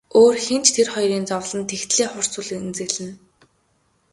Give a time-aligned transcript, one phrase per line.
[0.19, 3.13] Өөр хэн ч тэр хоёрын зовлонд тэгтлээ хурц үл эмзэглэнэ.